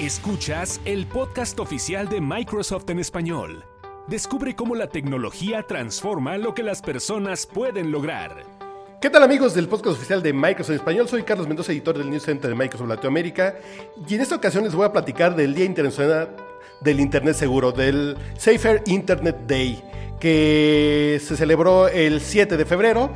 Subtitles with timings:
[0.00, 3.64] Escuchas el podcast oficial de Microsoft en español.
[4.06, 8.44] Descubre cómo la tecnología transforma lo que las personas pueden lograr.
[9.00, 11.08] ¿Qué tal amigos del podcast oficial de Microsoft en español?
[11.08, 13.56] Soy Carlos Mendoza, editor del News Center de Microsoft Latinoamérica
[14.08, 16.28] y en esta ocasión les voy a platicar del Día Internacional
[16.80, 19.82] del Internet Seguro, del Safer Internet Day,
[20.20, 23.10] que se celebró el 7 de febrero,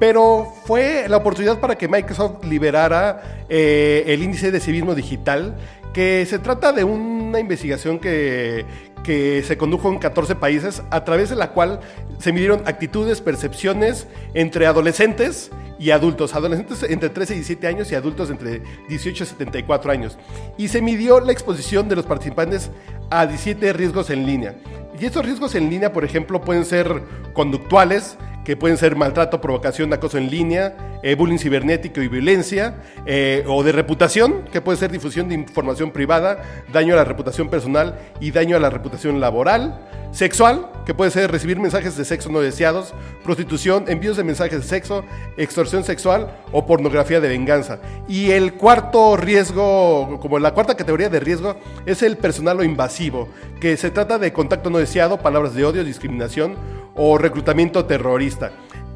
[0.00, 5.56] pero fue la oportunidad para que Microsoft liberara eh, el índice de civismo digital
[5.94, 8.66] que se trata de una investigación que,
[9.06, 11.80] se condujo en 14 países, a través de la cual
[12.18, 17.94] se midieron actitudes, percepciones entre adolescentes y adultos, adolescentes entre 13 y 17 años y
[17.94, 20.18] adultos entre 18 y 74 años.
[20.56, 22.70] Y se midió la exposición de los participantes
[23.10, 24.56] a 17 riesgos en línea.
[24.98, 27.02] Y estos riesgos en línea, por ejemplo, pueden ser
[27.34, 32.76] conductuales, que pueden ser maltrato, provocación, acoso en línea, eh, bullying cibernético y violencia,
[33.06, 37.48] eh, o de reputación, que puede ser difusión de información privada, daño a la reputación
[37.48, 39.80] personal y daño a la reputación laboral,
[40.12, 44.66] sexual, que puede ser recibir mensajes de sexo no deseados, prostitución, envíos de mensajes de
[44.66, 45.04] sexo,
[45.36, 47.80] extorsión sexual o pornografía de venganza.
[48.06, 53.28] Y el cuarto riesgo, como la cuarta categoría de riesgo, es el personal o invasivo,
[53.60, 56.56] que se trata de contacto no deseado, palabras de odio, discriminación
[56.94, 58.52] o reclutamiento terrorista.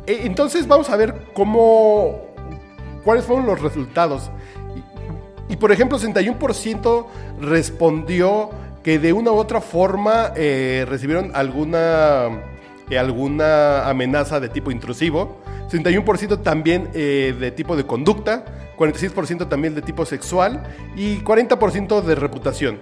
[0.07, 2.21] E, entonces vamos a ver cómo,
[3.05, 4.31] cuáles fueron los resultados.
[5.49, 7.07] Y, por ejemplo, 61%
[7.41, 8.51] respondió
[8.83, 12.29] que de una u otra forma eh, recibieron alguna,
[12.91, 15.39] eh, alguna amenaza de tipo intrusivo.
[15.71, 18.45] 61% también eh, de tipo de conducta,
[18.79, 20.63] 46% también de tipo sexual
[20.97, 22.79] y 40% de reputación.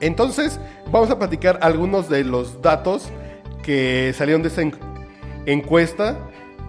[0.00, 3.10] Entonces, vamos a platicar algunos de los datos
[3.64, 4.62] que salieron de esta
[5.46, 6.18] encuesta.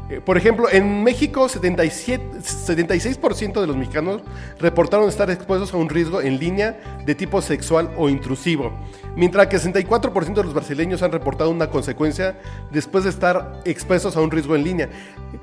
[0.10, 4.22] Eh, por ejemplo, en México 77, 76% de los mexicanos
[4.60, 8.72] reportaron estar expuestos a un riesgo en línea de tipo sexual o intrusivo,
[9.16, 12.40] mientras que 64% de los brasileños han reportado una consecuencia
[12.72, 14.90] después de estar expuestos a un riesgo en línea.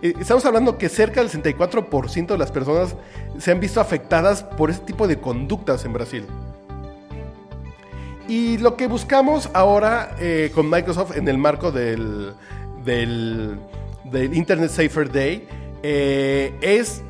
[0.01, 2.95] Eh, estamos hablando que cerca del 64% de las personas
[3.39, 6.25] se han visto afectadas por este tipo de conductas en Brasil.
[8.33, 12.33] Y lo que buscamos ahora eh, con Microsoft en el marco del,
[12.83, 13.59] del,
[14.33, 15.47] Internet Safer Day
[15.83, 17.03] eh, es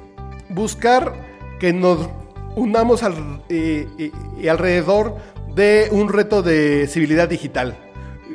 [0.48, 1.12] buscar
[1.60, 2.08] que nos
[2.56, 4.10] unamos al, eh,
[4.50, 5.16] alrededor
[5.54, 7.78] de un reto de civilidad digital.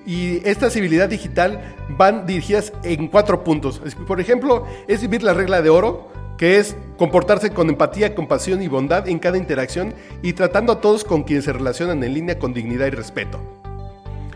[0.05, 3.81] Y esta civilidad digital van dirigidas en cuatro puntos.
[4.07, 8.67] Por ejemplo, es vivir la regla de oro, que es comportarse con empatía, compasión y
[8.67, 12.53] bondad en cada interacción y tratando a todos con quienes se relacionan en línea con
[12.53, 13.39] dignidad y respeto.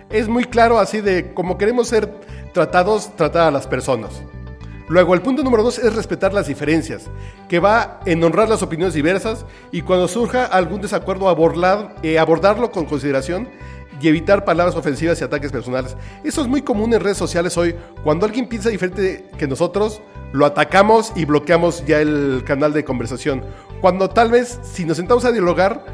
[0.09, 2.11] Es muy claro así de cómo queremos ser
[2.53, 4.21] tratados, tratar a las personas.
[4.89, 7.03] Luego, el punto número dos es respetar las diferencias,
[7.47, 12.71] que va en honrar las opiniones diversas y cuando surja algún desacuerdo abordar, eh, abordarlo
[12.71, 13.47] con consideración
[14.01, 15.95] y evitar palabras ofensivas y ataques personales.
[16.23, 17.75] Eso es muy común en redes sociales hoy.
[18.03, 20.01] Cuando alguien piensa diferente que nosotros,
[20.33, 23.43] lo atacamos y bloqueamos ya el canal de conversación.
[23.81, 25.85] Cuando tal vez, si nos sentamos a dialogar,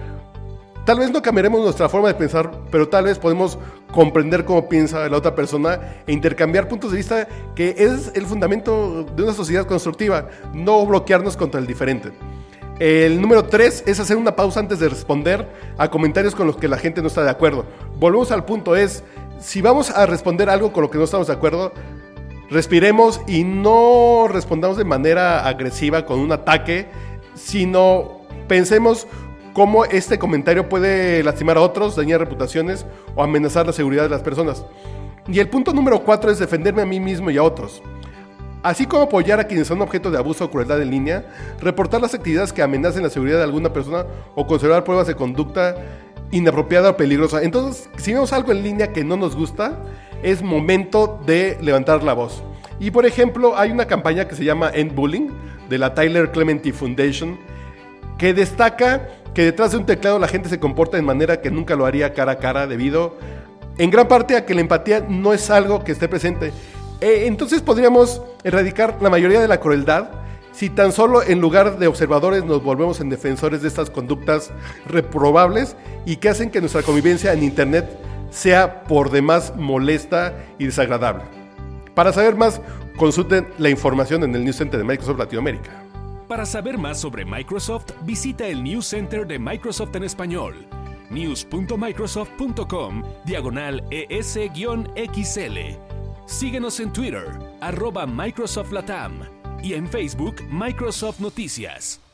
[0.86, 3.58] tal vez no cambiaremos nuestra forma de pensar, pero tal vez podemos
[3.92, 9.04] comprender cómo piensa la otra persona e intercambiar puntos de vista, que es el fundamento
[9.04, 12.12] de una sociedad constructiva, no bloquearnos contra el diferente.
[12.80, 15.48] El número tres es hacer una pausa antes de responder
[15.80, 17.66] a comentarios con los que la gente no está de acuerdo.
[18.00, 19.04] Volvemos al punto, es,
[19.40, 21.72] si vamos a responder algo con lo que no estamos de acuerdo,
[22.50, 26.88] respiremos y no respondamos de manera agresiva con un ataque,
[27.34, 29.08] sino pensemos
[29.54, 34.22] cómo este comentario puede lastimar a otros, dañar reputaciones o amenazar la seguridad de las
[34.22, 34.64] personas.
[35.28, 37.82] Y el punto número cuatro es defenderme a mí mismo y a otros.
[38.62, 41.26] Así como apoyar a quienes son objeto de abuso o crueldad en línea,
[41.62, 44.06] reportar las actividades que amenacen la seguridad de alguna persona
[44.36, 45.76] o conservar pruebas de conducta
[46.32, 47.44] inapropiada o peligrosa.
[47.44, 49.84] Entonces, si vemos algo en línea que no nos gusta,
[50.24, 52.44] es momento de levantar la voz.
[52.80, 55.30] Y por ejemplo, hay una campaña que se llama End Bullying
[55.70, 57.38] de la Tyler Clementi Foundation
[58.18, 61.76] que destaca que detrás de un teclado la gente se comporta de manera que nunca
[61.76, 63.18] lo haría cara a cara debido
[63.78, 66.52] en gran parte a que la empatía no es algo que esté presente.
[67.00, 70.10] Eh, entonces podríamos erradicar la mayoría de la crueldad
[70.58, 74.50] si tan solo en lugar de observadores nos volvemos en defensores de estas conductas
[74.88, 77.88] reprobables y que hacen que nuestra convivencia en Internet
[78.32, 81.26] sea por demás molesta y desagradable.
[81.94, 82.60] Para saber más,
[82.98, 85.70] consulten la información en el News Center de Microsoft Latinoamérica.
[86.28, 90.66] Para saber más sobre Microsoft, visita el News Center de Microsoft en español,
[91.12, 95.58] news.microsoft.com, diagonal ES-XL.
[96.26, 97.28] Síguenos en Twitter,
[97.62, 102.07] arroba Microsoft Latam, y en Facebook, Microsoft Noticias.